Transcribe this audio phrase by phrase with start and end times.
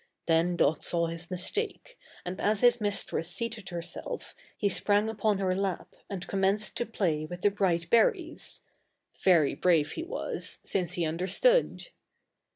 [0.25, 1.95] Then Dot saw his mistake,
[2.25, 7.23] and as his mistress seated herself he sprang upon her lap and commenced to play
[7.27, 8.61] with the bright berries
[9.21, 11.89] very brave he was, since he understood!